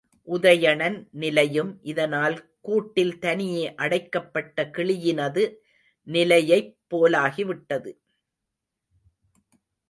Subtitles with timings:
[0.27, 5.43] உதயணன் நிலையும் இதனால் கூட்டில் தனியே அடைக்கப்பட்ட கிளியினது
[6.07, 7.91] நிலையைப் போலாகிவிட்டது.